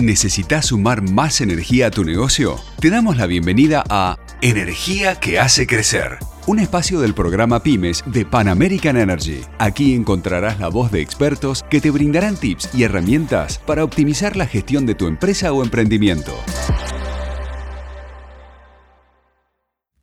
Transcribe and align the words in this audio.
¿Necesitas 0.00 0.66
sumar 0.66 1.02
más 1.02 1.42
energía 1.42 1.88
a 1.88 1.90
tu 1.90 2.04
negocio? 2.04 2.58
Te 2.80 2.88
damos 2.88 3.18
la 3.18 3.26
bienvenida 3.26 3.84
a 3.90 4.16
Energía 4.40 5.20
que 5.20 5.38
hace 5.38 5.66
crecer, 5.66 6.18
un 6.46 6.58
espacio 6.58 7.00
del 7.00 7.12
programa 7.12 7.62
Pymes 7.62 8.02
de 8.06 8.24
Pan 8.24 8.48
American 8.48 8.96
Energy. 8.96 9.42
Aquí 9.58 9.94
encontrarás 9.94 10.58
la 10.58 10.68
voz 10.68 10.90
de 10.90 11.02
expertos 11.02 11.62
que 11.68 11.82
te 11.82 11.90
brindarán 11.90 12.36
tips 12.36 12.70
y 12.72 12.84
herramientas 12.84 13.58
para 13.58 13.84
optimizar 13.84 14.36
la 14.36 14.46
gestión 14.46 14.86
de 14.86 14.94
tu 14.94 15.06
empresa 15.06 15.52
o 15.52 15.62
emprendimiento. 15.62 16.32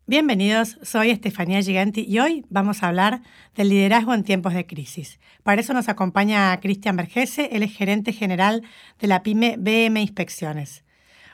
Bienvenidos, 0.09 0.79
soy 0.83 1.09
Estefanía 1.09 1.61
Giganti 1.61 2.05
y 2.07 2.19
hoy 2.19 2.45
vamos 2.47 2.81
a 2.81 2.87
hablar 2.87 3.19
del 3.55 3.67
liderazgo 3.67 4.13
en 4.13 4.23
tiempos 4.23 4.53
de 4.53 4.65
crisis. 4.65 5.19
Para 5.43 5.59
eso 5.59 5.73
nos 5.73 5.89
acompaña 5.89 6.57
Cristian 6.61 6.95
Vergese, 6.95 7.49
él 7.51 7.61
es 7.61 7.75
gerente 7.75 8.13
general 8.13 8.63
de 9.01 9.07
la 9.07 9.21
pyme 9.21 9.57
BM 9.59 9.99
Inspecciones. 9.99 10.85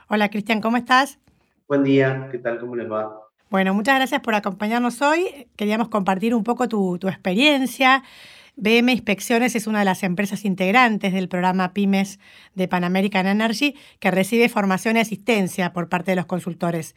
Hola 0.08 0.30
Cristian, 0.30 0.60
¿cómo 0.60 0.78
estás? 0.78 1.20
Buen 1.68 1.84
día, 1.84 2.30
¿qué 2.32 2.40
tal? 2.40 2.60
¿Cómo 2.60 2.76
les 2.76 2.92
va? 2.92 3.16
Bueno, 3.52 3.76
muchas 3.76 3.98
gracias 3.98 4.22
por 4.22 4.34
acompañarnos 4.34 5.04
hoy. 5.04 5.48
Queríamos 5.56 5.90
compartir 5.90 6.34
un 6.34 6.44
poco 6.44 6.68
tu, 6.68 6.98
tu 6.98 7.08
experiencia. 7.08 8.02
BM 8.56 8.92
Inspecciones 8.92 9.56
es 9.56 9.68
una 9.68 9.80
de 9.80 9.86
las 9.86 10.02
empresas 10.02 10.46
integrantes 10.46 11.14
del 11.14 11.30
programa 11.30 11.74
Pymes 11.74 12.20
de 12.56 12.68
Pan 12.68 12.86
American 12.86 13.28
Energy 13.28 13.76
que 14.00 14.10
recibe 14.10 14.50
formación 14.50 14.98
y 14.98 15.02
asistencia 15.02 15.74
por 15.74 15.90
parte 15.90 16.10
de 16.10 16.16
los 16.16 16.26
consultores. 16.26 16.96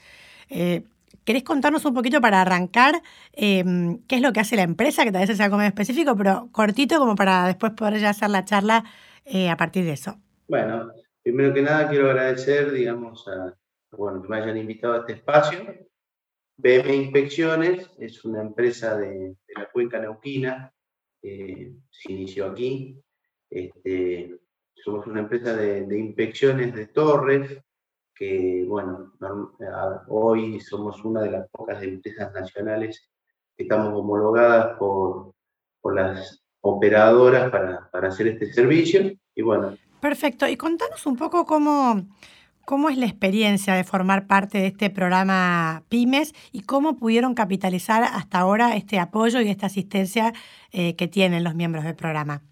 Eh, 0.49 0.85
¿Querés 1.27 1.43
contarnos 1.43 1.85
un 1.85 1.93
poquito 1.93 2.21
para 2.21 2.41
arrancar 2.41 3.03
em, 3.33 3.99
qué 4.07 4.15
es 4.15 4.23
lo 4.23 4.33
que 4.33 4.39
hace 4.39 4.55
la 4.55 4.63
empresa? 4.63 5.03
Que 5.03 5.11
tal 5.11 5.27
vez 5.27 5.37
sea 5.37 5.47
algo 5.47 5.57
más 5.57 5.67
específico, 5.67 6.17
pero 6.17 6.49
cortito 6.53 6.99
como 6.99 7.17
para 7.17 7.49
después 7.49 7.73
poder 7.73 7.99
ya 7.99 8.11
hacer 8.11 8.31
la 8.31 8.45
charla 8.45 8.85
eh, 9.25 9.51
a 9.51 9.57
partir 9.57 9.85
de 9.85 9.95
eso. 9.95 10.21
Bueno, 10.47 10.93
primero 11.25 11.53
que 11.53 11.63
nada 11.63 11.89
quiero 11.89 12.11
agradecer, 12.11 12.71
digamos, 12.71 13.27
a 13.27 13.57
bueno, 13.91 14.23
que 14.23 14.29
me 14.29 14.37
hayan 14.37 14.57
invitado 14.57 14.95
a 14.95 14.99
este 14.99 15.15
espacio. 15.15 15.67
BM 16.59 16.95
Inspecciones 16.95 17.91
es 17.99 18.25
una 18.25 18.41
empresa 18.41 18.97
de, 18.97 19.35
la 19.49 19.69
cuenca 19.73 19.99
neuquina, 19.99 20.73
se 21.21 22.13
inició 22.13 22.47
aquí. 22.47 23.03
Este, 23.51 24.39
somos 24.77 25.09
una 25.09 25.21
empresa 25.21 25.57
de 25.57 25.99
inspecciones 25.99 26.73
de 26.73 26.87
torres, 26.87 27.66
que, 28.17 28.65
bueno, 28.67 29.13
hoy 30.09 30.61
somos 30.61 31.05
una 31.05 31.23
de 31.23 31.31
las 31.31 31.49
pocas 31.51 31.83
empresas 31.83 32.33
nacionales 32.33 33.11
que 33.57 33.65
estamos 33.65 33.93
homologadas 33.95 34.77
por, 34.79 35.35
por 35.81 35.95
las 35.95 36.43
operadoras 36.61 37.51
para, 37.51 37.89
para, 37.91 38.09
hacer 38.09 38.29
este 38.29 38.53
servicio. 38.53 39.13
Y 39.35 39.43
bueno. 39.43 39.77
Perfecto. 40.01 40.49
Y 40.49 40.57
contanos 40.57 41.07
un 41.07 41.17
poco 41.17 41.45
cómo, 41.45 42.07
cómo 42.65 42.89
es 42.89 42.97
la 42.97 43.07
experiencia 43.07 43.75
de 43.75 43.85
formar 43.85 44.27
parte 44.27 44.59
de 44.59 44.67
este 44.69 44.91
programa 44.91 45.85
Pymes 45.89 46.35
y 46.53 46.63
cómo 46.63 46.97
pudieron 46.97 47.35
capitalizar 47.35 48.03
hasta 48.03 48.39
ahora 48.39 48.77
este 48.77 48.99
apoyo 48.99 49.41
y 49.41 49.49
esta 49.49 49.67
asistencia 49.67 50.33
eh, 50.73 50.97
que 50.97 51.07
tienen 51.07 51.45
los 51.45 51.55
miembros 51.55 51.85
del 51.85 51.95
programa. 51.95 52.43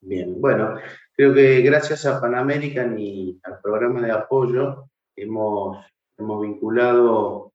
Bien, 0.00 0.40
bueno, 0.40 0.76
Creo 1.16 1.32
que 1.32 1.62
gracias 1.62 2.04
a 2.04 2.20
Pan 2.20 2.34
American 2.34 2.98
y 2.98 3.40
al 3.42 3.58
programa 3.62 4.02
de 4.02 4.12
apoyo 4.12 4.90
hemos, 5.16 5.78
hemos 6.18 6.42
vinculado, 6.42 7.54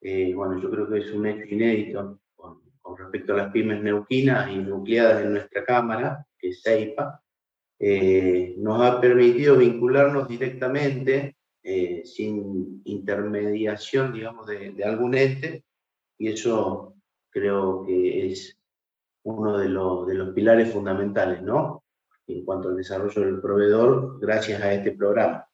eh, 0.00 0.34
bueno, 0.34 0.60
yo 0.60 0.68
creo 0.68 0.88
que 0.90 0.98
es 0.98 1.12
un 1.12 1.24
hecho 1.26 1.54
inédito 1.54 2.18
con, 2.34 2.60
respecto 2.98 3.32
a 3.32 3.36
las 3.36 3.52
pymes 3.52 3.80
neuquinas 3.80 4.50
y 4.50 4.58
nucleadas 4.58 5.22
en 5.22 5.34
nuestra 5.34 5.64
Cámara, 5.64 6.26
que 6.36 6.48
es 6.48 6.62
CEIPA, 6.64 7.22
eh, 7.78 8.56
nos 8.58 8.82
ha 8.82 9.00
permitido 9.00 9.56
vincularnos 9.56 10.26
directamente, 10.26 11.36
eh, 11.62 12.02
sin 12.04 12.82
intermediación, 12.86 14.12
digamos, 14.14 14.48
de, 14.48 14.72
de, 14.72 14.84
algún 14.84 15.14
ente, 15.14 15.62
y 16.18 16.32
eso 16.32 16.96
creo 17.30 17.84
que 17.86 18.32
es 18.32 18.58
uno 19.22 19.58
de, 19.58 19.68
los, 19.68 20.08
de 20.08 20.14
los 20.14 20.34
pilares 20.34 20.72
fundamentales, 20.72 21.40
¿no? 21.42 21.84
En 22.28 22.44
cuanto 22.44 22.68
al 22.68 22.76
desarrollo 22.76 23.22
del 23.22 23.40
proveedor 23.40 24.18
gracias 24.20 24.62
a 24.62 24.72
este 24.72 24.92
programa. 24.92 25.46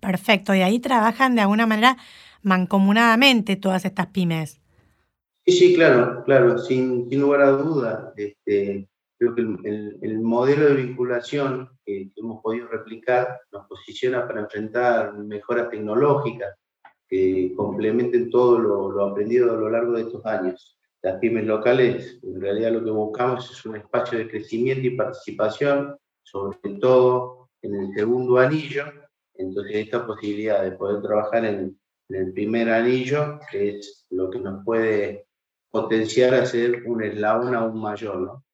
Perfecto, 0.00 0.54
y 0.54 0.60
ahí 0.60 0.80
trabajan 0.80 1.34
de 1.34 1.42
alguna 1.42 1.66
manera 1.66 1.96
mancomunadamente 2.42 3.56
todas 3.56 3.84
estas 3.84 4.08
pymes. 4.08 4.60
Sí, 5.46 5.52
sí, 5.52 5.74
claro, 5.74 6.22
claro, 6.24 6.58
sin, 6.58 7.08
sin 7.08 7.20
lugar 7.20 7.42
a 7.42 7.50
duda. 7.50 8.12
Este, 8.16 8.88
creo 9.18 9.34
que 9.34 9.40
el, 9.42 9.98
el, 10.02 10.20
modelo 10.20 10.66
de 10.66 10.82
vinculación 10.82 11.70
que, 11.84 12.10
hemos 12.16 12.42
podido 12.42 12.68
replicar 12.68 13.40
nos 13.52 13.66
posiciona 13.66 14.26
para 14.26 14.40
enfrentar 14.40 15.14
mejoras 15.14 15.70
tecnológicas 15.70 16.54
que 17.08 17.52
complementen 17.56 18.30
todo 18.30 18.58
lo, 18.58 18.90
lo 18.90 19.04
aprendido 19.06 19.52
a 19.52 19.56
lo 19.56 19.70
largo 19.70 19.92
de 19.92 20.02
estos 20.02 20.24
años 20.26 20.78
las 21.04 21.18
pymes 21.18 21.44
locales, 21.44 22.18
en 22.22 22.40
realidad 22.40 22.72
lo 22.72 22.82
que 22.82 22.90
buscamos 22.90 23.50
es 23.50 23.66
un 23.66 23.76
espacio 23.76 24.16
de 24.16 24.26
crecimiento 24.26 24.86
y 24.86 24.96
participación, 24.96 25.98
sobre 26.22 26.58
todo 26.80 27.50
en 27.60 27.74
el 27.74 27.94
segundo 27.94 28.38
anillo. 28.38 28.84
Entonces, 29.34 29.76
esta 29.76 30.06
posibilidad 30.06 30.62
de 30.62 30.72
poder 30.72 31.02
trabajar 31.02 31.44
en, 31.44 31.78
el 32.08 32.32
primer 32.32 32.70
anillo, 32.70 33.38
que 33.50 33.76
es 33.76 34.06
lo 34.10 34.30
que 34.30 34.38
nos 34.38 34.64
puede 34.64 35.26
potenciar 35.70 36.34
a 36.34 36.46
ser 36.46 36.84
un 36.86 37.02
eslabón 37.02 37.54
aún 37.54 37.80
mayor, 37.80 38.20
¿no? 38.20 38.44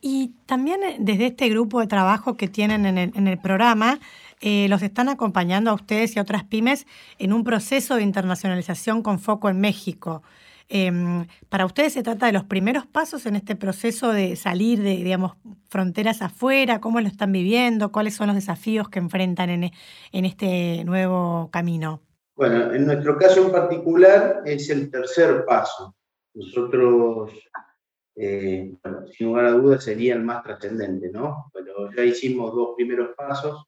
Y 0.00 0.34
también 0.46 0.82
eh, 0.82 0.96
desde 0.98 1.26
este 1.26 1.48
grupo 1.48 1.80
de 1.80 1.86
trabajo 1.86 2.36
que 2.36 2.48
tienen 2.48 2.86
en 2.86 2.98
el, 2.98 3.12
en 3.14 3.28
el 3.28 3.38
programa, 3.38 4.00
eh, 4.40 4.68
los 4.68 4.82
están 4.82 5.08
acompañando 5.08 5.70
a 5.70 5.74
ustedes 5.74 6.14
y 6.14 6.18
a 6.18 6.22
otras 6.22 6.44
pymes 6.44 6.86
en 7.18 7.32
un 7.32 7.44
proceso 7.44 7.96
de 7.96 8.02
internacionalización 8.02 9.02
con 9.02 9.18
foco 9.18 9.48
en 9.48 9.60
México. 9.60 10.22
Em, 10.68 11.26
para 11.48 11.64
ustedes 11.64 11.92
se 11.92 12.02
trata 12.02 12.26
de 12.26 12.32
los 12.32 12.44
primeros 12.44 12.86
pasos 12.86 13.24
en 13.26 13.36
este 13.36 13.54
proceso 13.54 14.12
de 14.12 14.34
salir 14.34 14.82
de, 14.82 14.96
digamos, 14.96 15.32
fronteras 15.68 16.22
afuera, 16.22 16.80
cómo 16.80 17.00
lo 17.00 17.06
están 17.06 17.30
viviendo, 17.30 17.92
cuáles 17.92 18.14
son 18.14 18.26
los 18.26 18.36
desafíos 18.36 18.88
que 18.88 18.98
enfrentan 18.98 19.50
en, 19.50 19.70
en 20.12 20.24
este 20.24 20.82
nuevo 20.84 21.50
camino. 21.52 22.02
Bueno, 22.34 22.72
en 22.74 22.84
nuestro 22.84 23.16
caso 23.16 23.46
en 23.46 23.52
particular 23.52 24.42
es 24.44 24.68
el 24.68 24.90
tercer 24.90 25.44
paso. 25.44 25.94
Nosotros, 26.34 27.30
eh, 28.16 28.74
sin 29.12 29.26
lugar 29.28 29.46
a 29.46 29.52
dudas, 29.52 29.84
sería 29.84 30.14
el 30.14 30.22
más 30.22 30.42
trascendente, 30.42 31.10
¿no? 31.10 31.50
Pero 31.54 31.92
ya 31.92 32.02
hicimos 32.02 32.54
dos 32.54 32.74
primeros 32.76 33.14
pasos. 33.16 33.64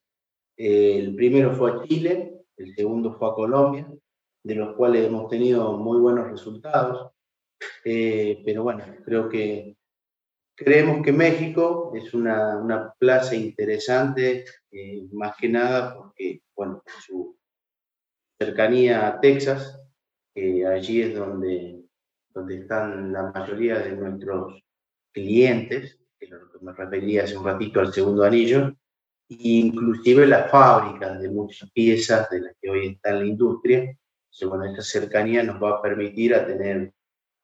Eh, 0.56 0.98
el 0.98 1.14
primero 1.14 1.54
fue 1.54 1.70
a 1.70 1.82
Chile, 1.84 2.34
el 2.56 2.74
segundo 2.74 3.16
fue 3.16 3.30
a 3.30 3.34
Colombia 3.34 3.88
de 4.42 4.54
los 4.54 4.76
cuales 4.76 5.06
hemos 5.06 5.28
tenido 5.28 5.76
muy 5.78 5.98
buenos 5.98 6.30
resultados. 6.30 7.12
Eh, 7.84 8.42
pero 8.44 8.62
bueno, 8.62 8.84
creo 9.04 9.28
que 9.28 9.76
creemos 10.54 11.04
que 11.04 11.12
México 11.12 11.92
es 11.94 12.12
una, 12.14 12.56
una 12.56 12.92
plaza 12.98 13.34
interesante, 13.34 14.44
eh, 14.70 15.06
más 15.12 15.36
que 15.36 15.48
nada 15.48 15.94
porque, 15.94 16.42
bueno, 16.54 16.82
su 17.06 17.36
cercanía 18.38 19.06
a 19.06 19.20
Texas, 19.20 19.80
que 20.34 20.66
allí 20.66 21.02
es 21.02 21.14
donde, 21.14 21.84
donde 22.30 22.58
están 22.58 23.12
la 23.12 23.30
mayoría 23.30 23.78
de 23.78 23.96
nuestros 23.96 24.62
clientes, 25.12 26.00
que 26.18 26.26
es 26.26 26.30
lo 26.30 26.50
que 26.50 26.64
me 26.64 26.72
refería 26.72 27.24
hace 27.24 27.36
un 27.36 27.44
ratito 27.44 27.80
al 27.80 27.92
segundo 27.92 28.24
anillo, 28.24 28.74
inclusive 29.28 30.26
las 30.26 30.50
fábricas 30.50 31.20
de 31.20 31.30
muchas 31.30 31.70
piezas 31.70 32.28
de 32.30 32.40
las 32.40 32.56
que 32.60 32.70
hoy 32.70 32.86
está 32.88 33.12
la 33.12 33.26
industria, 33.26 33.96
bueno, 34.46 34.66
esta 34.66 34.82
cercanía 34.82 35.42
nos 35.42 35.62
va 35.62 35.76
a 35.76 35.82
permitir 35.82 36.34
a 36.34 36.46
tener, 36.46 36.92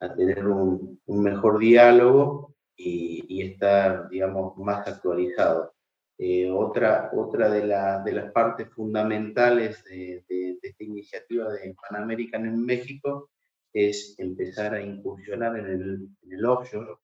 a 0.00 0.14
tener 0.14 0.46
un, 0.46 1.00
mejor 1.06 1.58
diálogo 1.58 2.54
y, 2.76 3.42
estar, 3.42 4.08
digamos, 4.08 4.56
más 4.58 4.86
actualizado. 4.86 5.74
Eh, 6.18 6.48
otra 6.50 7.10
otra 7.12 7.50
de, 7.50 7.62
de, 7.62 8.12
las 8.12 8.32
partes 8.32 8.68
fundamentales 8.70 9.82
de, 9.84 10.24
esta 10.62 10.84
iniciativa 10.84 11.52
de 11.52 11.74
Pan 11.74 12.02
American 12.02 12.46
en 12.46 12.64
México 12.64 13.30
es 13.72 14.14
empezar 14.18 14.74
a 14.74 14.80
incursionar 14.80 15.58
en 15.58 15.66
el, 15.66 16.08
en 16.22 16.32
el 16.32 16.44
offshore, 16.44 16.94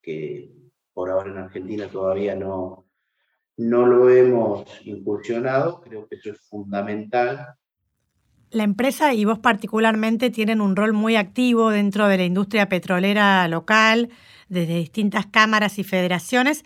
que 0.00 0.52
por 0.92 1.10
ahora 1.10 1.30
en 1.30 1.38
Argentina 1.38 1.88
todavía 1.88 2.36
no, 2.36 2.86
no 3.56 3.86
lo 3.86 4.08
hemos 4.10 4.64
incursionado. 4.86 5.80
Creo 5.80 6.06
que 6.06 6.16
eso 6.16 6.30
es 6.30 6.40
fundamental 6.48 7.56
la 8.50 8.64
empresa 8.64 9.14
y 9.14 9.24
vos 9.24 9.38
particularmente 9.38 10.30
tienen 10.30 10.60
un 10.60 10.76
rol 10.76 10.92
muy 10.92 11.16
activo 11.16 11.70
dentro 11.70 12.08
de 12.08 12.18
la 12.18 12.24
industria 12.24 12.68
petrolera 12.68 13.46
local, 13.48 14.10
desde 14.48 14.76
distintas 14.76 15.26
cámaras 15.26 15.78
y 15.78 15.84
federaciones. 15.84 16.64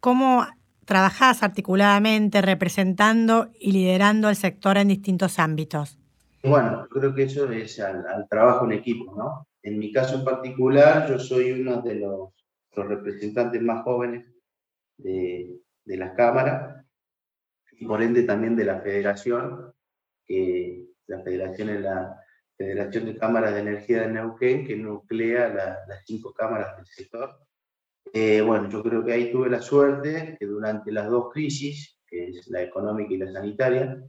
¿Cómo 0.00 0.46
trabajás 0.84 1.42
articuladamente 1.42 2.40
representando 2.42 3.50
y 3.58 3.72
liderando 3.72 4.28
el 4.28 4.36
sector 4.36 4.76
en 4.78 4.88
distintos 4.88 5.38
ámbitos? 5.38 5.98
Bueno, 6.42 6.86
creo 6.90 7.14
que 7.14 7.24
eso 7.24 7.50
es 7.50 7.80
al, 7.80 8.04
trabajo 8.28 8.66
en 8.66 8.72
equipo, 8.72 9.14
¿no? 9.16 9.48
En 9.62 9.78
mi 9.78 9.90
caso 9.92 10.16
en 10.16 10.24
particular, 10.24 11.08
yo 11.08 11.18
soy 11.18 11.52
uno 11.52 11.80
de 11.80 11.94
los, 11.96 12.30
representantes 12.76 13.62
más 13.62 13.84
jóvenes 13.84 14.26
de, 14.96 15.60
de 15.84 15.96
las 15.96 16.12
cámaras 16.16 16.84
y 17.70 17.86
por 17.86 18.02
ende 18.02 18.24
también 18.24 18.56
de 18.56 18.64
la 18.64 18.80
federación, 18.80 19.72
que 20.26 20.93
la 21.06 21.20
federación 21.22 21.70
es 21.70 21.80
la 21.80 22.20
Federación 22.56 23.06
de 23.06 23.16
Cámaras 23.16 23.54
de 23.54 23.60
Energía 23.60 24.02
de 24.02 24.12
Neuquén, 24.12 24.64
que 24.66 24.76
nuclea 24.76 25.48
las 25.48 26.04
cinco 26.04 26.32
cámaras 26.32 26.76
del 26.76 26.86
sector. 26.86 27.36
Eh, 28.12 28.40
bueno, 28.42 28.68
yo 28.68 28.82
creo 28.82 29.04
que 29.04 29.12
ahí 29.12 29.32
tuve 29.32 29.50
la 29.50 29.60
suerte 29.60 30.36
que 30.38 30.46
durante 30.46 30.92
las 30.92 31.08
dos 31.08 31.32
crisis, 31.32 31.98
que 32.06 32.28
es 32.28 32.46
la 32.48 32.62
económica 32.62 33.12
y 33.12 33.16
la 33.16 33.32
sanitaria, 33.32 34.00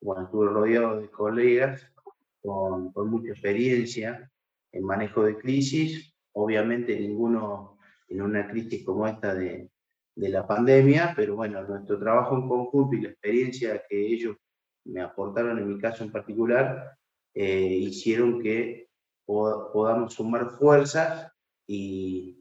bueno, 0.00 0.24
estuve 0.24 0.48
rodeado 0.48 1.00
de 1.00 1.10
colegas 1.10 1.92
con, 2.40 2.92
con 2.92 3.08
mucha 3.08 3.30
experiencia 3.30 4.28
en 4.72 4.84
manejo 4.84 5.22
de 5.22 5.36
crisis, 5.36 6.12
obviamente 6.32 6.98
ninguno 6.98 7.78
en 8.08 8.22
una 8.22 8.48
crisis 8.48 8.84
como 8.84 9.06
esta 9.06 9.32
de, 9.32 9.70
de 10.16 10.28
la 10.28 10.46
pandemia, 10.46 11.12
pero 11.14 11.36
bueno, 11.36 11.62
nuestro 11.62 11.98
trabajo 12.00 12.36
en 12.36 12.48
conjunto 12.48 12.96
y 12.96 13.02
la 13.02 13.10
experiencia 13.10 13.82
que 13.88 14.06
ellos 14.06 14.36
me 14.84 15.00
aportaron 15.00 15.58
en 15.58 15.68
mi 15.68 15.78
caso 15.78 16.04
en 16.04 16.12
particular, 16.12 16.96
eh, 17.34 17.66
hicieron 17.66 18.40
que 18.42 18.88
podamos 19.26 20.14
sumar 20.14 20.50
fuerzas 20.50 21.32
y, 21.66 22.38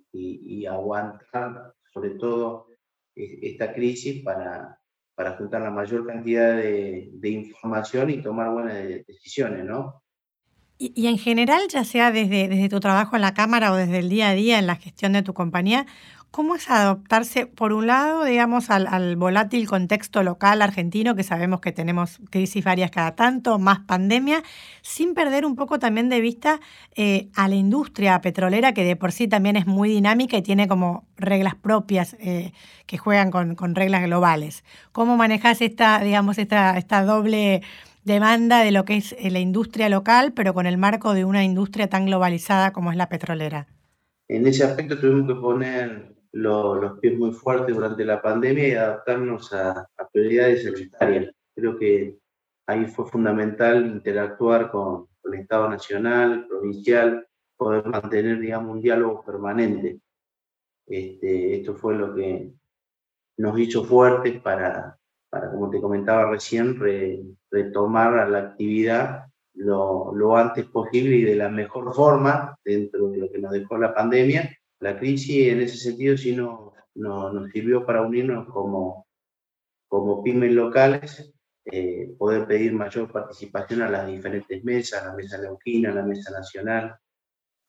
aguantar 0.70 1.74
sobre 1.94 2.12
todo 2.12 2.68
e, 3.16 3.40
esta 3.50 3.74
crisis 3.74 4.24
para, 4.24 4.80
para 5.16 5.38
juntar 5.38 5.62
la 5.62 5.72
mayor 5.72 6.06
cantidad 6.06 6.58
de, 6.58 7.10
información 7.24 8.10
y 8.10 8.22
tomar 8.22 8.52
buenas 8.52 8.76
decisiones, 9.08 9.66
¿no? 9.66 10.04
Y, 10.78 11.08
en 11.08 11.20
general, 11.20 11.62
ya 11.70 11.84
sea 11.84 12.12
desde, 12.12 12.48
desde 12.48 12.68
tu 12.68 12.80
trabajo 12.80 13.16
en 13.16 13.22
la 13.22 13.36
Cámara 13.36 13.72
o 13.72 13.76
desde 13.76 14.00
el 14.00 14.10
día 14.10 14.30
a 14.30 14.34
día 14.34 14.58
en 14.58 14.66
la 14.66 14.76
gestión 14.76 15.14
de 15.14 15.22
tu 15.22 15.34
compañía, 15.34 15.86
¿cómo 16.32 16.56
es 16.56 16.70
adoptarse, 16.70 17.46
por 17.46 17.74
un 17.74 17.88
lado, 17.88 18.24
digamos, 18.24 18.70
al, 18.70 19.16
volátil 19.18 19.68
contexto 19.68 20.24
local 20.24 20.62
argentino, 20.62 21.14
que 21.14 21.24
sabemos 21.24 21.60
que 21.60 21.74
tenemos 21.74 22.20
crisis 22.30 22.64
varias 22.64 22.90
cada 22.90 23.16
tanto, 23.16 23.60
más 23.60 23.80
pandemia, 23.80 24.42
sin 24.82 25.14
perder 25.14 25.46
un 25.46 25.56
poco 25.58 25.78
también 25.78 26.08
de 26.08 26.22
vista 26.22 26.62
eh, 26.96 27.30
a 27.36 27.50
la 27.50 27.56
industria 27.56 28.20
petrolera, 28.22 28.74
que 28.74 28.86
de 28.86 28.96
por 28.96 29.12
sí 29.12 29.28
también 29.28 29.58
es 29.58 29.68
muy 29.68 29.90
dinámica 29.90 30.38
y 30.38 30.42
tiene 30.42 30.70
como 30.70 31.06
reglas 31.18 31.56
propias 31.56 32.16
eh, 32.20 32.54
que 32.86 32.98
juegan 32.98 33.30
con, 33.30 33.56
con, 33.56 33.76
reglas 33.76 34.04
globales? 34.04 34.64
¿Cómo 34.94 35.18
manejas 35.18 35.62
esta, 35.62 36.00
digamos, 36.00 36.38
esta, 36.38 36.78
esta 36.78 37.04
doble 37.04 37.62
demanda 38.06 38.64
de 38.64 38.72
lo 38.72 38.86
que 38.86 38.96
es 38.98 39.16
eh, 39.20 39.32
la 39.32 39.40
industria 39.40 39.90
local, 39.90 40.32
pero 40.34 40.54
con 40.54 40.66
el 40.66 40.78
marco 40.78 41.14
de 41.14 41.26
una 41.26 41.44
industria 41.44 41.88
tan 41.88 42.06
globalizada 42.06 42.72
como 42.72 42.90
es 42.90 42.98
la 42.98 43.10
petrolera? 43.10 43.68
En 44.30 44.48
ese 44.48 44.64
aspecto 44.64 44.98
tuvimos 44.98 45.28
que 45.28 45.36
poner 45.36 46.21
los 46.34 47.00
pies 47.00 47.18
muy 47.18 47.32
fuertes 47.32 47.76
durante 47.76 48.06
la 48.06 48.22
pandemia 48.22 48.68
y 48.68 48.72
adaptarnos 48.72 49.52
a, 49.54 49.88
prioridades 50.12 50.64
sanitarias. 50.64 51.34
Creo 51.56 51.78
que 51.78 52.18
ahí 52.68 52.86
fue 52.86 53.06
fundamental 53.10 53.86
interactuar 53.86 54.72
con, 54.72 55.08
el 55.24 55.36
Estado 55.36 55.70
nacional, 55.70 56.48
provincial, 56.48 57.28
poder 57.56 57.86
mantener, 57.86 58.40
digamos, 58.40 58.76
un 58.76 58.82
diálogo 58.82 59.24
permanente. 59.24 60.00
Este, 60.88 61.58
esto 61.58 61.76
fue 61.76 61.96
lo 61.96 62.16
que 62.16 62.52
nos 63.38 63.60
hizo 63.60 63.86
fuertes 63.86 64.42
para, 64.42 64.98
para, 65.30 65.52
como 65.52 65.70
te 65.70 65.80
comentaba 65.80 66.32
recién, 66.32 66.80
retomar 67.52 68.28
la 68.30 68.40
actividad 68.40 69.26
lo, 69.54 70.12
lo, 70.16 70.36
antes 70.36 70.66
posible 70.66 71.18
y 71.18 71.24
de 71.24 71.36
la 71.36 71.50
mejor 71.50 71.94
forma 71.94 72.58
dentro 72.64 73.10
de 73.10 73.18
lo 73.18 73.32
que 73.32 73.40
nos 73.40 73.52
dejó 73.52 73.78
la 73.78 73.94
pandemia. 73.94 74.50
La 74.82 74.98
crisis 74.98 75.48
en 75.48 75.62
ese 75.62 75.78
sentido 75.78 76.18
sí 76.18 76.36
nos, 76.36 76.74
nos 76.96 77.52
sirvió 77.52 77.86
para 77.86 78.02
unirnos 78.02 78.48
como, 78.48 79.08
como 79.88 80.24
pymes 80.24 80.52
locales, 80.54 81.34
eh, 81.66 82.16
poder 82.18 82.48
pedir 82.48 82.74
mayor 82.74 83.12
participación 83.12 83.84
a 83.84 83.90
las 83.90 84.08
diferentes 84.08 84.64
mesas, 84.64 85.06
la 85.06 85.14
mesa 85.14 85.38
neuquina, 85.40 85.94
la 85.94 86.04
mesa 86.04 86.32
nacional, 86.32 86.96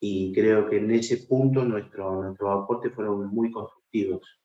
y 0.00 0.32
creo 0.32 0.68
que 0.68 0.78
en 0.78 0.90
ese 0.90 1.18
punto 1.28 1.62
nuestro, 1.64 2.22
nuestros 2.22 2.62
aportes 2.62 2.94
fueron 2.94 3.28
muy 3.28 3.52
constructivos. 3.52 4.40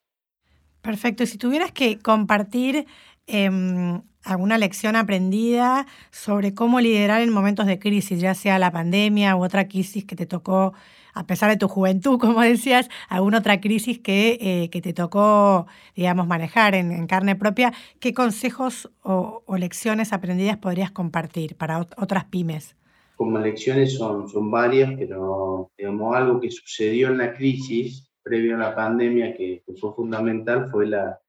Perfecto. 0.82 1.26
Si 1.26 1.38
tuvieras 1.38 1.72
que 1.72 1.98
compartir 2.00 2.86
em, 3.28 4.02
alguna 4.24 4.58
lección 4.58 4.96
aprendida 4.96 5.86
sobre 6.12 6.54
cómo 6.54 6.80
liderar 6.80 7.22
en 7.22 7.32
momentos 7.32 7.66
de 7.66 7.80
crisis, 7.80 8.20
ya 8.20 8.34
sea 8.34 8.60
la 8.60 8.72
pandemia 8.72 9.36
u 9.36 9.44
otra 9.44 9.68
crisis 9.68 10.06
que 10.06 10.16
te 10.16 10.26
tocó, 10.26 10.74
a 11.14 11.26
pesar 11.26 11.50
de 11.50 11.58
tu 11.58 11.68
juventud, 11.68 12.20
como 12.20 12.42
decías, 12.42 12.90
alguna 13.10 13.40
otra 13.40 13.60
crisis 13.60 14.00
que, 14.00 14.38
eh, 14.42 14.70
que 14.70 14.82
te 14.82 14.94
tocó, 14.94 15.68
digamos, 15.96 16.28
manejar 16.28 16.76
en, 16.76 17.08
carne 17.08 17.36
propia, 17.36 17.74
¿qué 18.00 18.14
consejos 18.14 18.92
o, 19.02 19.44
lecciones 19.58 20.14
aprendidas 20.14 20.58
podrías 20.58 20.92
compartir 20.92 21.56
para 21.56 21.80
otras 21.80 22.26
pymes? 22.26 22.76
Como 23.16 23.40
lecciones 23.40 23.98
son, 23.98 24.30
son 24.30 24.52
varias, 24.52 24.92
pero 24.98 25.72
digamos 25.76 26.16
algo 26.16 26.40
que 26.40 26.52
sucedió 26.52 27.08
en 27.08 27.18
la 27.18 27.34
crisis 27.34 28.08
previo 28.22 28.56
a 28.56 28.60
la 28.60 28.76
pandemia 28.76 29.36
que, 29.36 29.64
fue 29.80 29.94
fundamental 29.94 30.70
fue 30.70 30.88
la, 30.88 31.20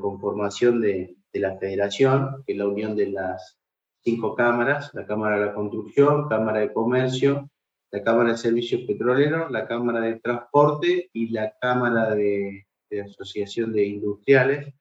conformación 0.00 0.80
de, 0.80 1.14
la 1.40 1.58
federación, 1.58 2.42
que 2.46 2.52
es 2.52 2.58
la 2.58 2.68
unión 2.68 2.96
de 2.96 3.10
las 3.10 3.58
cinco 4.02 4.34
cámaras, 4.34 4.90
la 4.94 5.06
Cámara 5.06 5.38
de 5.38 5.46
la 5.46 5.54
Construcción, 5.54 6.28
Cámara 6.28 6.60
de 6.60 6.72
Comercio, 6.72 7.50
la 7.90 8.02
Cámara 8.02 8.32
de 8.32 8.38
Servicios 8.38 8.82
Petroleros, 8.82 9.50
la 9.50 9.66
Cámara 9.66 10.00
de 10.00 10.20
Transporte 10.20 11.10
y 11.12 11.28
la 11.30 11.54
Cámara 11.60 12.14
de, 12.14 12.66
Asociación 13.04 13.72
de 13.72 13.86
Industriales. 13.86 14.72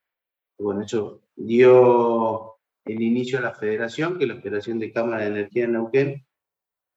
Bueno, 0.60 0.84
eso 0.84 1.22
dio 1.36 2.58
el 2.86 3.02
inicio 3.02 3.40
a 3.40 3.42
la 3.42 3.56
federación, 3.56 4.18
que 4.18 4.26
es 4.26 4.30
la 4.30 4.42
Federación 4.42 4.78
de 4.78 4.92
Cámara 4.92 5.24
de 5.24 5.30
Energía 5.30 5.66
de 5.66 5.72
Neuquén, 5.72 6.26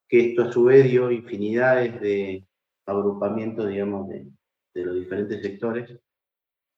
que 0.07 0.29
esto 0.29 0.43
a 0.43 0.51
su 0.51 0.65
vez 0.65 0.89
dio 0.89 1.11
infinidades 1.11 1.99
de 2.01 2.45
agrupamientos, 2.85 3.67
digamos, 3.67 4.09
de, 4.09 4.27
de 4.75 4.85
los 4.85 4.95
diferentes 4.95 5.41
sectores. 5.41 5.99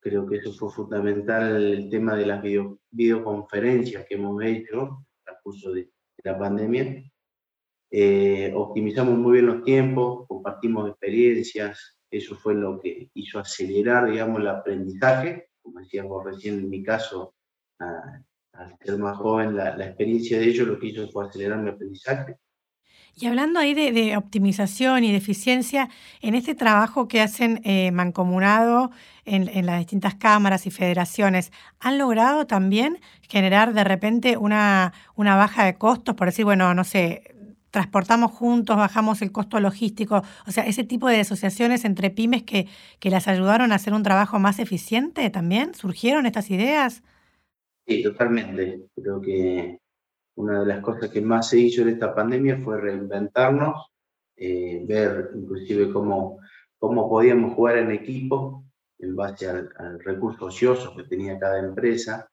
Creo 0.02 0.26
que 0.26 0.38
eso 0.38 0.54
fue 0.54 0.72
fundamental 0.72 1.62
el 1.62 1.90
tema 1.90 2.16
de 2.16 2.26
las 2.26 2.42
videoconferencias 2.92 4.06
que 4.08 4.16
hemos 4.16 4.42
hecho 4.44 5.06
al 5.26 5.36
curso 5.44 5.72
de, 5.72 5.90
la 6.24 6.38
pandemia. 6.38 7.04
Eh, 7.92 8.52
optimizamos 8.54 9.18
muy 9.18 9.34
bien 9.34 9.46
los 9.46 9.64
tiempos, 9.64 10.28
compartimos 10.28 10.90
experiencias, 10.90 11.98
eso 12.12 12.36
fue 12.36 12.56
lo 12.56 12.80
que 12.80 13.10
hizo 13.14 13.40
acelerar, 13.40 14.10
digamos, 14.10 14.42
el 14.42 14.48
aprendizaje. 14.48 15.50
Como 15.62 15.80
decíamos 15.80 16.26
recién 16.26 16.60
en 16.60 16.70
mi 16.70 16.84
caso, 16.84 17.36
al 17.80 18.78
ser 18.82 18.98
más 18.98 19.18
joven, 19.18 19.56
la, 19.56 19.78
la 19.78 19.86
experiencia 19.88 20.40
de 20.40 20.46
ellos 20.46 20.68
lo 20.68 20.80
que 20.80 20.88
hizo 20.88 21.08
fue 21.10 21.26
acelerar 21.26 21.60
mi 21.60 21.70
aprendizaje. 21.70 22.38
Y 23.22 23.28
hablando 23.28 23.60
ahí 23.60 23.74
de, 23.74 24.16
optimización 24.16 25.04
y 25.04 25.12
de 25.12 25.18
eficiencia, 25.18 25.90
en 26.22 26.36
este 26.36 26.56
trabajo 26.56 27.10
que 27.10 27.20
hacen 27.20 27.60
eh, 27.66 27.92
mancomunado 27.92 28.92
en, 29.26 29.66
las 29.66 29.80
distintas 29.80 30.16
cámaras 30.16 30.66
y 30.66 30.72
federaciones, 30.72 31.52
¿han 31.82 31.98
logrado 31.98 32.48
también 32.48 33.00
generar 33.28 33.74
de 33.74 33.84
repente 33.84 34.38
una, 34.38 34.94
una 35.16 35.36
baja 35.36 35.66
de 35.66 35.78
costos? 35.78 36.16
Por 36.16 36.28
decir, 36.30 36.46
bueno, 36.46 36.74
no 36.74 36.86
sé, 36.86 37.36
transportamos 37.72 38.32
juntos, 38.32 38.78
bajamos 38.78 39.22
el 39.22 39.34
costo 39.34 39.60
logístico, 39.60 40.24
o 40.48 40.52
sea, 40.52 40.66
ese 40.66 40.86
tipo 40.86 41.10
de 41.10 41.20
asociaciones 41.20 41.84
entre 41.84 42.12
pymes 42.12 42.44
que, 42.44 42.68
que 43.00 43.10
las 43.10 43.28
ayudaron 43.28 43.74
a 43.74 43.76
hacer 43.76 43.94
un 43.94 44.04
trabajo 44.04 44.40
más 44.40 44.60
eficiente 44.60 45.30
también, 45.30 45.74
¿surgieron 45.74 46.26
estas 46.26 46.50
ideas? 46.50 47.04
Sí, 47.86 48.02
totalmente. 48.02 48.86
Creo 48.96 49.20
que 49.20 49.80
una 50.36 50.62
de 50.62 50.66
las 50.66 50.82
cosas 50.82 51.10
que 51.10 51.22
más 51.22 51.50
se 51.50 51.60
hizo 51.60 51.82
en 51.82 51.90
esta 51.90 52.14
pandemia 52.14 52.60
fue 52.60 52.80
reinventarnos, 52.80 53.92
eh, 54.36 54.84
ver 54.86 55.32
inclusive 55.36 55.92
cómo, 55.92 56.40
cómo 56.78 57.10
podíamos 57.10 57.54
jugar 57.54 57.78
en 57.78 57.92
equipo 57.92 58.64
en 59.00 59.16
base 59.16 59.48
al, 59.50 60.00
recurso 60.00 60.46
ocioso 60.46 60.96
que 60.96 61.04
tenía 61.04 61.40
cada 61.40 61.60
empresa, 61.60 62.30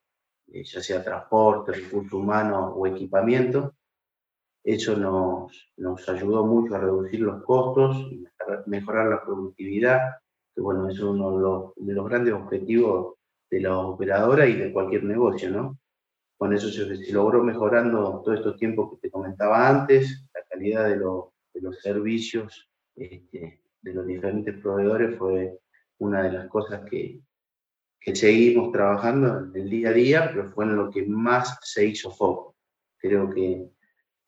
eh, 0.48 0.64
ya 0.64 0.80
sea 0.80 1.02
transporte, 1.02 1.72
recurso 1.72 2.18
humano 2.18 2.74
o 2.74 2.86
equipamiento. 2.86 3.74
Eso 4.62 4.96
nos, 4.96 5.70
nos 5.76 6.08
ayudó 6.08 6.44
mucho 6.44 6.74
a 6.74 6.78
reducir 6.78 7.20
los 7.20 7.42
costos 7.44 8.08
mejorar 8.66 9.08
la 9.08 9.22
productividad, 9.22 10.16
que 10.54 10.60
bueno, 10.60 10.88
es 10.88 10.98
uno 11.00 11.36
de 11.36 11.42
los, 11.42 11.72
de 11.76 11.92
los 11.92 12.08
grandes 12.08 12.34
objetivos 12.34 13.14
de 13.50 13.60
la 13.60 13.78
operadora 13.78 14.46
y 14.46 14.54
de 14.54 14.72
cualquier 14.72 15.04
negocio, 15.04 15.50
¿no? 15.50 15.78
Con 16.36 16.52
eso 16.52 16.68
se, 16.68 17.12
logró 17.12 17.42
mejorando 17.42 18.22
todos 18.24 18.38
estos 18.38 18.56
tiempos 18.56 18.90
que 18.90 19.08
te 19.08 19.10
comentaba 19.10 19.68
antes, 19.68 20.28
la 20.34 20.42
calidad 20.48 20.88
de, 20.88 20.96
los 20.96 21.80
servicios 21.80 22.68
este, 22.94 23.62
de 23.80 23.94
los 23.94 24.06
diferentes 24.06 24.58
proveedores 24.60 25.16
fue 25.16 25.58
una 25.98 26.22
de 26.22 26.32
las 26.32 26.48
cosas 26.48 26.82
que, 26.90 27.20
que 27.98 28.14
seguimos 28.14 28.70
trabajando 28.70 29.38
en 29.38 29.56
el 29.62 29.70
día 29.70 29.88
a 29.88 29.92
día, 29.92 30.30
pero 30.30 30.50
fue 30.50 30.64
en 30.64 30.76
lo 30.76 30.90
que 30.90 31.06
más 31.06 31.58
se 31.62 31.86
hizo 31.86 32.10
foco. 32.10 32.56
Creo 32.98 33.30
que, 33.30 33.70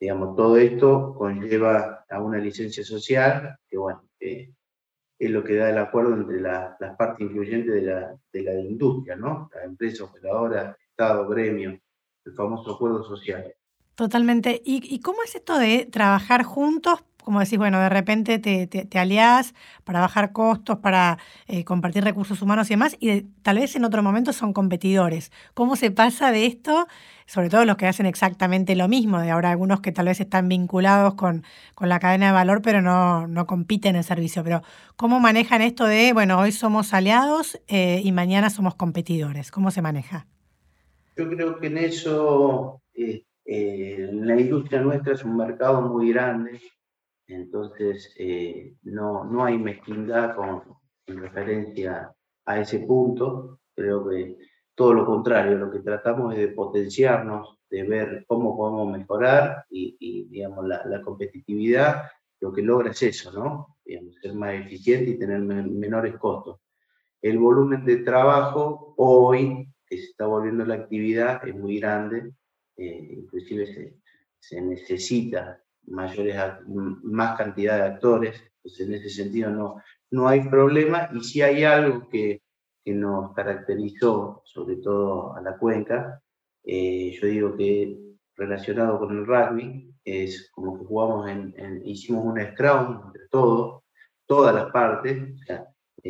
digamos, 0.00 0.34
todo 0.34 0.56
esto 0.56 1.14
conlleva 1.14 2.04
a 2.08 2.22
una 2.22 2.38
licencia 2.38 2.82
social, 2.82 3.58
que 3.68 3.76
bueno, 3.76 4.02
es 4.20 5.30
lo 5.30 5.42
que 5.42 5.56
da 5.56 5.70
el 5.70 5.78
acuerdo 5.78 6.14
entre 6.14 6.40
las 6.40 6.96
partes 6.96 7.20
influyentes 7.20 7.74
de 7.74 7.82
la, 7.82 8.16
de 8.32 8.42
la 8.42 8.54
industria, 8.54 9.16
¿no? 9.16 9.50
La 9.54 9.64
empresa 9.64 10.04
operadora, 10.04 10.76
Estado, 10.90 11.28
gremio, 11.28 11.78
el 12.28 12.34
famoso 12.34 12.74
acuerdo 12.74 13.02
social. 13.04 13.54
Totalmente. 13.94 14.62
¿Y, 14.64 15.00
cómo 15.00 15.24
es 15.24 15.34
esto 15.34 15.58
de 15.58 15.86
trabajar 15.90 16.44
juntos? 16.44 17.00
Como 17.24 17.40
decís, 17.40 17.58
bueno, 17.58 17.80
de 17.80 17.88
repente 17.88 18.38
te, 18.38 18.66
te, 18.68 18.98
aliás 18.98 19.54
para 19.84 20.00
bajar 20.00 20.32
costos, 20.32 20.78
para 20.78 21.18
eh, 21.46 21.64
compartir 21.64 22.04
recursos 22.04 22.40
humanos 22.40 22.68
y 22.68 22.74
demás, 22.74 22.96
y 23.00 23.22
tal 23.42 23.58
vez 23.58 23.74
en 23.74 23.84
otro 23.84 24.02
momento 24.02 24.32
son 24.32 24.52
competidores. 24.52 25.30
¿Cómo 25.52 25.74
se 25.74 25.90
pasa 25.90 26.30
de 26.30 26.46
esto? 26.46 26.86
Sobre 27.26 27.50
todo 27.50 27.64
los 27.64 27.76
que 27.76 27.86
hacen 27.86 28.06
exactamente 28.06 28.76
lo 28.76 28.86
mismo, 28.88 29.20
de 29.20 29.30
ahora 29.30 29.50
algunos 29.50 29.80
que 29.80 29.92
tal 29.92 30.06
vez 30.06 30.20
están 30.20 30.48
vinculados 30.48 31.14
con, 31.14 31.44
con 31.74 31.88
la 31.88 31.98
cadena 31.98 32.26
de 32.26 32.32
valor, 32.32 32.62
pero 32.62 32.80
no, 32.80 33.26
no, 33.26 33.46
compiten 33.46 33.96
en 33.96 34.04
servicio. 34.04 34.44
Pero, 34.44 34.62
¿cómo 34.96 35.20
manejan 35.20 35.60
esto 35.60 35.84
de, 35.84 36.12
bueno, 36.12 36.38
hoy 36.38 36.52
somos 36.52 36.94
aliados 36.94 37.60
eh, 37.66 38.00
y 38.04 38.12
mañana 38.12 38.48
somos 38.48 38.76
competidores? 38.76 39.50
¿Cómo 39.50 39.70
se 39.72 39.82
maneja? 39.82 40.28
Yo 41.18 41.28
creo 41.28 41.58
que 41.58 41.66
en 41.66 41.78
eso 41.78 42.80
eh, 42.94 43.24
eh, 43.44 44.08
la 44.12 44.40
industria 44.40 44.80
nuestra 44.80 45.14
es 45.14 45.24
un 45.24 45.36
mercado 45.36 45.82
muy 45.82 46.12
grande, 46.12 46.60
entonces 47.26 48.14
eh, 48.16 48.76
no, 48.82 49.24
no 49.24 49.44
hay 49.44 49.58
mezquindad 49.58 50.36
con, 50.36 50.62
referencia 51.08 52.14
a 52.44 52.60
ese 52.60 52.80
punto. 52.80 53.58
Creo 53.74 54.08
que 54.08 54.36
todo 54.76 54.94
lo 54.94 55.04
contrario, 55.04 55.58
lo 55.58 55.72
que 55.72 55.80
tratamos 55.80 56.34
es 56.34 56.38
de 56.38 56.48
potenciarnos, 56.48 57.58
de 57.68 57.82
ver 57.82 58.24
cómo 58.28 58.56
podemos 58.56 58.96
mejorar 58.96 59.64
y, 59.70 60.28
digamos, 60.28 60.68
la, 60.68 60.84
la, 60.84 61.02
competitividad 61.02 62.04
lo 62.38 62.52
que 62.52 62.62
logra 62.62 62.92
es 62.92 63.02
eso, 63.02 63.32
¿no? 63.32 63.78
ser 63.84 64.34
más 64.34 64.54
eficiente 64.54 65.10
y 65.10 65.18
tener 65.18 65.40
menores 65.40 66.16
costos. 66.16 66.60
El 67.20 67.38
volumen 67.38 67.84
de 67.84 67.96
trabajo 67.98 68.94
hoy, 68.98 69.68
que 69.88 69.98
se 69.98 70.04
está 70.04 70.26
volviendo 70.26 70.64
la 70.64 70.74
actividad, 70.74 71.46
es 71.46 71.54
muy 71.54 71.80
grande 71.80 72.32
eh, 72.78 73.08
inclusive 73.10 73.66
se, 73.66 73.96
se, 74.38 74.60
necesita 74.60 75.60
mayores, 75.88 76.36
más 76.68 77.36
cantidad 77.36 77.76
de 77.76 77.82
actores, 77.94 78.40
pues 78.62 78.78
en 78.78 78.94
ese 78.94 79.10
sentido 79.10 79.50
no, 79.50 79.82
no 80.12 80.28
hay 80.28 80.48
problema 80.48 81.10
y 81.12 81.24
si 81.24 81.42
hay 81.42 81.64
algo 81.64 82.08
que, 82.08 82.40
que 82.84 82.92
nos 82.92 83.34
caracterizó, 83.34 84.42
sobre 84.44 84.76
todo 84.76 85.34
a 85.34 85.42
la 85.42 85.58
cuenca, 85.58 86.22
eh, 86.62 87.18
yo 87.20 87.26
digo 87.26 87.56
que 87.56 87.98
relacionado 88.36 89.00
con 89.00 89.10
el 89.10 89.26
rugby, 89.26 89.92
es 90.04 90.48
como 90.52 90.78
que 90.78 90.84
jugamos 90.84 91.28
en, 91.28 91.82
hicimos 91.84 92.24
un 92.24 92.40
scrum 92.40 93.06
entre 93.06 93.26
todos, 93.28 93.82
todas 94.24 94.54
las 94.54 94.70
partes, 94.70 95.16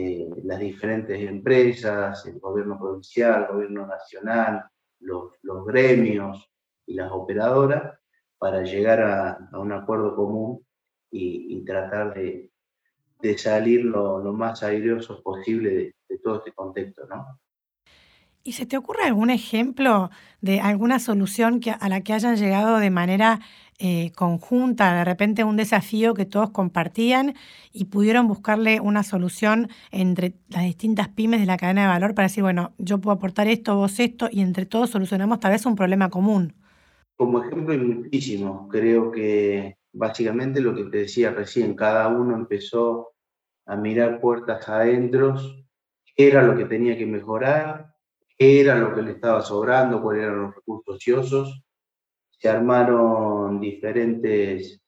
eh, 0.01 0.29
las 0.45 0.61
diferentes 0.61 1.21
empresas, 1.21 2.25
el 2.27 2.39
gobierno 2.39 2.79
provincial, 2.79 3.43
el 3.43 3.53
gobierno 3.53 3.85
nacional, 3.85 4.63
los, 5.01 5.33
gremios, 5.67 6.49
y 6.87 6.95
las 6.95 7.11
operadoras 7.11 7.99
para 8.39 8.63
llegar 8.63 9.01
a, 9.03 9.59
un 9.59 9.73
acuerdo 9.73 10.15
común 10.15 10.65
y, 11.11 11.65
tratar 11.65 12.15
de, 12.15 12.53
de 13.21 13.39
salir 13.39 13.85
lo, 13.85 14.23
más 14.33 14.63
aireoso 14.63 15.21
posible 15.21 15.97
de, 16.09 16.19
todo 16.19 16.37
este 16.37 16.53
contexto, 16.53 17.05
¿no? 17.09 17.41
¿Y 18.49 18.53
se 18.53 18.65
te 18.65 18.79
ocurre 18.79 19.03
algún 19.05 19.29
ejemplo 19.29 20.09
de 20.41 20.61
alguna 20.61 21.01
solución 21.01 21.61
que, 21.61 21.71
a 21.71 21.89
la 21.91 22.01
que 22.01 22.15
hayan 22.15 22.39
llegado 22.39 22.79
de 22.79 22.89
manera 22.89 23.41
eh, 23.79 24.11
conjunta, 24.17 24.95
de 24.95 25.05
repente 25.05 25.45
un 25.45 25.59
desafío 25.59 26.15
que 26.15 26.25
todos 26.25 26.49
compartían 26.49 27.35
y 27.75 27.85
pudieron 27.85 28.27
buscarle 28.27 28.81
una 28.81 29.03
solución 29.03 29.69
entre 29.91 30.33
las 30.49 30.63
distintas 30.63 31.09
pymes 31.09 31.41
de 31.41 31.47
la 31.47 31.59
cadena 31.59 31.83
de 31.83 31.89
valor 31.89 32.15
para 32.15 32.29
decir, 32.29 32.43
bueno, 32.43 32.73
yo 32.79 33.03
puedo 33.03 33.15
aportar 33.15 33.49
esto, 33.49 33.77
vos 33.77 34.01
esto, 34.01 34.31
y 34.33 34.41
entre 34.41 34.65
todos 34.65 34.89
solucionamos 34.89 35.41
tal 35.41 35.53
vez 35.53 35.67
un 35.67 35.77
problema 35.77 36.09
común? 36.09 36.55
Como 37.19 37.45
ejemplo 37.45 37.75
hay 37.75 37.81
muchísimos. 37.81 38.67
Creo 38.71 39.11
que 39.11 39.77
básicamente 39.93 40.63
lo 40.63 40.75
que 40.75 40.85
te 40.85 40.99
decía 41.01 41.33
recién, 41.33 41.75
cada 41.75 42.09
uno 42.09 42.35
empezó 42.35 43.11
a 43.67 43.77
mirar 43.77 44.23
puertas 44.23 44.67
adentro, 44.71 45.35
qué 46.17 46.29
era 46.29 46.43
lo 46.43 46.57
que 46.57 46.65
tenía 46.65 46.97
que 46.97 47.05
mejorar, 47.05 47.98
qué 48.39 48.61
era 48.61 48.77
lo 48.77 48.95
que 48.95 49.03
le 49.03 49.13
estaba 49.13 49.43
sobrando, 49.43 50.03
cuáles 50.03 50.25
eran 50.25 50.43
los 50.43 50.55
recursos 50.55 50.97
ociosos. 50.97 51.63
Se 52.31 52.49
armaron 52.49 53.61
diferentes 53.61 54.81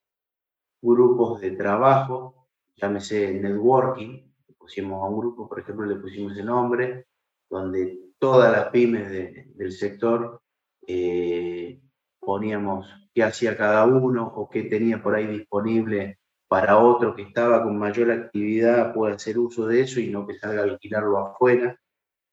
grupos 0.80 1.40
de 1.40 1.50
trabajo, 1.52 2.48
llámese 2.76 3.32
networking, 3.32 4.30
pusimos 4.56 5.02
a 5.02 5.08
un 5.08 5.18
grupo, 5.18 5.48
por 5.48 5.60
ejemplo, 5.60 5.86
le 5.86 5.96
pusimos 5.96 6.32
ese 6.32 6.44
nombre, 6.44 7.06
donde 7.48 7.98
todas 8.18 8.52
las 8.52 8.68
pymes 8.68 9.10
del 9.56 9.72
sector 9.72 10.40
eh, 10.86 11.80
poníamos 12.20 12.86
qué 13.12 13.24
hacía 13.24 13.56
cada 13.56 13.84
uno 13.84 14.32
o 14.36 14.48
qué 14.48 14.64
tenía 14.64 15.02
por 15.02 15.14
ahí 15.14 15.26
disponible 15.26 16.20
para 16.46 16.78
otro 16.78 17.14
que 17.14 17.22
estaba 17.22 17.62
con 17.62 17.78
mayor 17.78 18.10
actividad 18.10 18.92
pueda 18.92 19.14
hacer 19.14 19.38
uso 19.38 19.66
de 19.66 19.82
eso 19.82 20.00
y 20.00 20.10
no 20.10 20.26
que 20.26 20.38
salga 20.38 20.62
a 20.62 20.64
alquilarlo 20.64 21.18
afuera. 21.18 21.78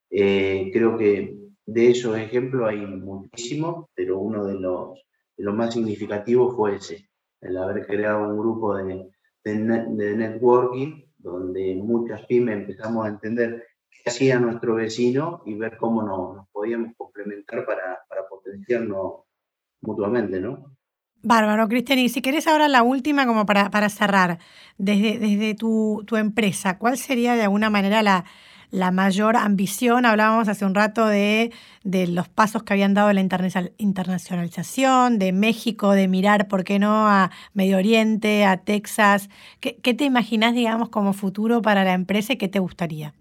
Eh, 0.09 0.69
creo 0.71 0.97
que 0.97 1.37
de 1.65 1.91
esos 1.91 2.17
ejemplos 2.17 2.69
hay 2.69 2.85
muchísimos, 2.85 3.87
pero 3.93 4.19
uno 4.19 4.45
de 4.45 4.55
los, 4.55 4.99
más 5.37 5.73
significativos 5.73 6.55
fue 6.55 6.77
ese, 6.77 7.09
el 7.41 7.57
haber 7.57 7.85
creado 7.85 8.29
un 8.29 8.37
grupo 8.37 8.75
de, 8.75 9.11
networking 9.43 11.03
donde 11.17 11.75
muchas 11.75 12.25
pymes 12.25 12.57
empezamos 12.57 13.05
a 13.05 13.09
entender 13.09 13.65
qué 13.89 14.09
hacía 14.09 14.39
nuestro 14.39 14.75
vecino 14.75 15.41
y 15.45 15.55
ver 15.55 15.77
cómo 15.77 16.01
nos, 16.03 16.35
nos 16.35 16.49
podíamos 16.49 16.93
complementar 16.97 17.65
para, 17.65 17.99
para 18.09 18.27
potenciarnos 18.27 19.23
mutuamente, 19.81 20.39
¿no? 20.39 20.77
Bárbaro, 21.23 21.67
Cristian. 21.67 21.99
Y 21.99 22.09
si 22.09 22.21
querés 22.21 22.47
ahora 22.47 22.67
la 22.67 22.83
última 22.83 23.25
como 23.25 23.45
para, 23.45 23.69
para 23.69 23.89
cerrar, 23.89 24.39
desde, 24.77 25.17
desde 25.17 25.55
tu, 25.55 26.03
tu, 26.05 26.15
empresa, 26.15 26.77
¿cuál 26.77 26.97
sería 26.97 27.35
de 27.35 27.43
alguna 27.43 27.69
manera 27.69 28.03
la, 28.03 28.25
la 28.71 28.91
mayor 28.91 29.35
ambición? 29.35 30.05
Hablábamos 30.05 30.47
hace 30.47 30.65
un 30.65 30.75
rato 30.75 31.07
de, 31.07 31.51
de, 31.83 32.07
los 32.07 32.27
pasos 32.27 32.63
que 32.63 32.73
habían 32.73 32.93
dado 32.93 33.11
la 33.13 33.21
internacionalización, 33.77 35.19
de 35.19 35.31
México, 35.31 35.91
de 35.91 36.07
mirar, 36.07 36.47
¿por 36.47 36.63
qué 36.63 36.79
no?, 36.79 37.07
a 37.07 37.31
Medio 37.53 37.77
Oriente, 37.77 38.45
a 38.45 38.57
Texas. 38.57 39.29
¿Qué, 39.59 39.77
qué 39.77 39.93
te 39.93 40.03
imaginas, 40.03 40.53
digamos, 40.53 40.89
como 40.89 41.13
futuro 41.13 41.61
para 41.61 41.83
la 41.83 41.93
empresa 41.93 42.33
y 42.33 42.37
qué 42.37 42.47
te 42.47 42.59
gustaría? 42.59 43.13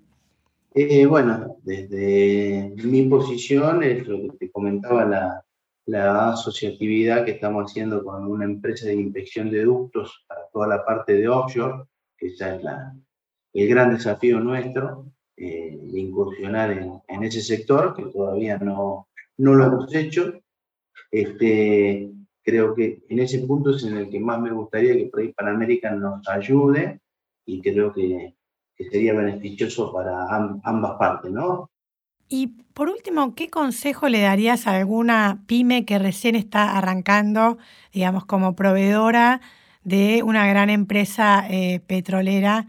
Eh, 0.75 1.07
bueno, 1.07 1.57
desde 1.63 2.75
mi 2.85 3.05
posición, 3.05 3.83
es 3.83 4.07
lo 4.07 4.21
que 4.21 4.37
te 4.39 4.51
comentaba 4.51 5.07
la, 5.07 5.43
la 5.87 6.33
asociatividad 6.33 7.25
que 7.25 7.31
estamos 7.31 7.71
haciendo 7.71 8.05
con 8.05 8.27
una 8.27 8.45
empresa 8.45 8.87
de 8.87 8.95
inspección 8.95 9.51
de 9.51 9.65
ductos 9.65 10.25
para 10.29 10.43
toda 10.53 10.67
la 10.67 10.85
parte 10.85 11.15
de 11.15 11.29
offshore, 11.29 11.85
que 12.19 12.35
ya 12.35 12.57
es 12.57 12.63
la, 12.63 12.95
el 13.55 13.69
gran 13.69 13.95
desafío 13.95 14.39
nuestro, 14.41 15.07
eh, 15.37 15.79
incursionar 15.93 16.71
en, 16.73 17.23
ese 17.23 17.41
sector, 17.41 17.95
que 17.95 18.05
todavía 18.05 18.59
no, 18.59 19.09
no 19.39 19.55
lo 19.55 19.65
hemos 19.65 19.95
hecho. 19.95 20.41
Este, 21.11 22.11
creo 22.43 22.75
que 22.75 23.03
en 23.09 23.19
ese 23.19 23.41
punto 23.41 23.71
es 23.71 23.85
en 23.85 23.97
el 23.97 24.11
que 24.11 24.21
más 24.21 24.41
me 24.41 24.53
gustaría 24.53 24.95
que 24.95 25.07
por 25.07 25.21
ahí 25.21 25.33
Panamerican 25.33 26.01
nos 26.01 26.27
ayude 26.29 27.01
y 27.45 27.61
creo 27.61 27.93
que, 27.93 28.35
que 28.77 28.91
sería 28.91 29.15
beneficioso 29.15 29.93
para 29.93 30.27
ambas 30.63 30.99
partes, 30.99 31.33
¿no? 31.33 31.71
Y 32.29 32.49
por 32.75 32.89
último, 32.89 33.35
¿qué 33.35 33.49
consejo 33.49 34.09
le 34.09 34.21
darías 34.21 34.67
a 34.67 34.77
alguna 34.77 35.45
pyme 35.47 35.85
que 35.85 35.99
recién 35.99 36.35
está 36.35 36.77
arrancando, 36.77 37.59
digamos, 37.93 38.25
como 38.25 38.57
proveedora 38.57 39.41
de 39.85 40.23
una 40.25 40.47
gran 40.49 40.69
empresa 40.69 41.47
eh, 41.49 41.81
petrolera, 41.87 42.69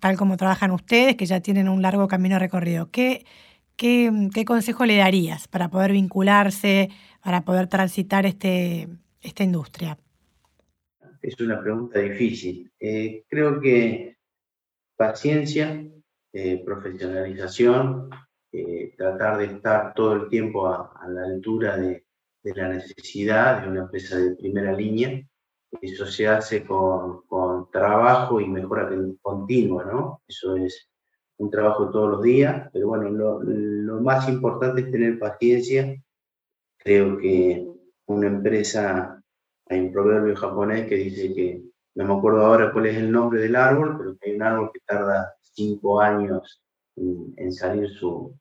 tal 0.00 0.16
como 0.16 0.36
trabajan 0.36 0.70
ustedes, 0.70 1.16
que 1.16 1.26
ya 1.26 1.40
tienen 1.40 1.68
un 1.68 1.82
largo 1.82 2.08
camino 2.08 2.38
recorrido? 2.38 2.90
¿Qué, 2.90 3.24
qué, 3.76 4.44
consejo 4.46 4.86
le 4.86 4.96
darías 4.96 5.48
para 5.48 5.68
poder 5.68 5.92
vincularse, 5.92 6.90
para 7.22 7.44
poder 7.44 7.66
transitar 7.66 8.26
este, 8.26 8.88
esta 9.20 9.44
industria? 9.44 9.98
Es 11.22 11.40
una 11.40 11.60
pregunta 11.60 11.98
difícil. 11.98 12.70
Eh, 12.78 13.24
creo 13.28 13.60
que 13.60 14.16
paciencia, 14.96 15.84
eh, 16.32 16.62
profesionalización, 16.64 18.10
eh, 18.52 18.94
tratar 18.96 19.38
de 19.38 19.46
estar 19.46 19.92
todo 19.94 20.14
el 20.14 20.28
tiempo 20.28 20.66
a, 20.66 21.06
la 21.08 21.24
altura 21.24 21.76
de, 21.76 22.04
la 22.42 22.68
necesidad 22.68 23.62
de 23.62 23.68
una 23.68 23.80
empresa 23.80 24.16
de 24.16 24.36
primera 24.36 24.72
línea. 24.72 25.20
Eso 25.80 26.06
se 26.06 26.28
hace 26.28 26.64
con 26.64 27.24
trabajo 27.76 28.40
y 28.40 28.48
mejora 28.48 28.88
continua, 29.20 29.84
¿no? 29.84 30.22
Eso 30.26 30.56
es 30.56 30.88
un 31.38 31.50
trabajo 31.50 31.90
todos 31.90 32.10
los 32.10 32.22
días, 32.22 32.68
pero 32.72 32.88
bueno, 32.88 33.10
lo, 33.10 33.42
lo 33.42 34.00
más 34.00 34.28
importante 34.28 34.80
es 34.80 34.90
tener 34.90 35.18
paciencia. 35.18 35.94
Creo 36.78 37.18
que 37.18 37.68
una 38.06 38.28
empresa, 38.28 39.22
hay 39.68 39.80
un 39.80 39.92
proverbio 39.92 40.36
japonés 40.36 40.88
que 40.88 40.96
dice 40.96 41.34
que, 41.34 41.62
no 41.96 42.04
me 42.04 42.14
acuerdo 42.14 42.44
ahora 42.44 42.72
cuál 42.72 42.86
es 42.86 42.96
el 42.96 43.10
nombre 43.10 43.40
del 43.40 43.56
árbol, 43.56 43.96
pero 43.98 44.16
que 44.16 44.30
hay 44.30 44.36
un 44.36 44.42
árbol 44.42 44.70
que 44.72 44.80
tarda 44.86 45.34
cinco 45.40 46.00
años 46.00 46.62
en 46.96 47.52
salir 47.52 47.90
su, 47.90 48.34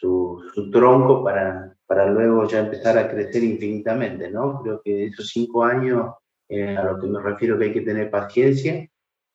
su, 0.00 0.70
tronco 0.70 1.24
para, 1.24 1.74
para 1.86 2.06
luego 2.10 2.46
ya 2.46 2.60
empezar 2.60 2.98
a 2.98 3.08
crecer 3.08 3.42
infinitamente, 3.44 4.30
¿no? 4.30 4.62
Creo 4.62 4.80
que 4.82 5.06
esos 5.06 5.28
cinco 5.28 5.64
años, 5.64 6.12
eh, 6.48 6.76
a 6.76 6.84
lo 6.84 7.00
que 7.00 7.06
me 7.06 7.20
refiero 7.20 7.58
que 7.58 7.66
hay 7.66 7.72
que 7.72 7.80
tener 7.80 8.10
paciencia, 8.10 8.88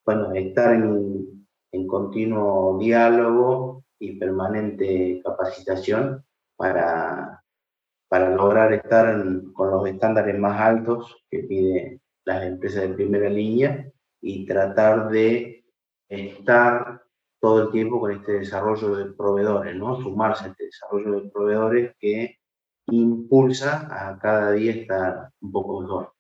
bueno, 0.06 0.34
estar 0.34 0.74
en, 0.74 1.48
en 1.72 1.88
continuo 1.88 2.78
diálogo 2.80 3.84
y 4.00 4.18
permanente 4.18 5.22
capacitación 5.24 6.26
para, 6.56 7.44
para 8.10 8.36
lograr 8.36 8.74
estar 8.74 9.16
con 9.54 9.72
los 9.72 9.88
estándares 9.88 10.38
más 10.40 10.60
altos 10.60 11.24
que 11.30 11.40
piden 11.40 12.02
las 12.26 12.44
empresas 12.44 12.84
de 12.84 12.96
primera 12.96 13.30
línea 13.30 13.92
y 14.22 14.46
tratar 14.46 15.10
de 15.10 15.66
estar 16.08 17.04
todo 17.40 17.64
el 17.64 17.72
tiempo 17.72 18.00
con 18.00 18.12
este 18.12 18.34
desarrollo 18.34 18.96
de 18.96 19.14
proveedores, 19.14 19.76
¿no? 19.76 20.00
Sumarse 20.02 20.46
a 20.46 20.48
este 20.50 20.66
desarrollo 20.66 21.22
de 21.22 21.30
proveedores 21.30 21.96
que 22.00 22.38
impulsa 22.88 23.88
a 23.90 24.20
cada 24.20 24.52
día 24.52 24.74
estar 24.74 25.30
un 25.42 25.52
poco 25.52 25.82
mejor. 25.82 26.14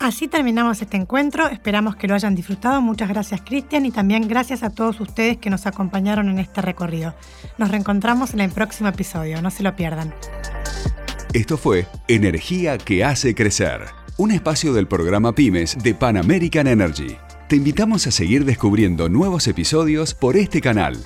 Así 0.00 0.28
terminamos 0.28 0.80
este 0.80 0.96
encuentro, 0.96 1.46
esperamos 1.48 1.94
que 1.94 2.08
lo 2.08 2.14
hayan 2.14 2.34
disfrutado. 2.34 2.80
Muchas 2.80 3.10
gracias 3.10 3.42
Cristian 3.42 3.84
y 3.84 3.90
también 3.90 4.28
gracias 4.28 4.62
a 4.62 4.70
todos 4.70 4.98
ustedes 4.98 5.36
que 5.36 5.50
nos 5.50 5.66
acompañaron 5.66 6.30
en 6.30 6.38
este 6.38 6.62
recorrido. 6.62 7.14
Nos 7.58 7.70
reencontramos 7.70 8.32
en 8.32 8.40
el 8.40 8.50
próximo 8.50 8.88
episodio, 8.88 9.42
no 9.42 9.50
se 9.50 9.62
lo 9.62 9.76
pierdan. 9.76 10.14
Esto 11.34 11.58
fue 11.58 11.86
Energía 12.08 12.78
que 12.78 13.04
hace 13.04 13.34
crecer, 13.34 13.82
un 14.16 14.30
espacio 14.30 14.72
del 14.72 14.88
programa 14.88 15.34
Pymes 15.34 15.76
de 15.82 15.94
Pan 15.94 16.16
American 16.16 16.66
Energy. 16.66 17.18
Te 17.48 17.56
invitamos 17.56 18.06
a 18.06 18.10
seguir 18.10 18.46
descubriendo 18.46 19.10
nuevos 19.10 19.48
episodios 19.48 20.14
por 20.14 20.38
este 20.38 20.62
canal 20.62 20.96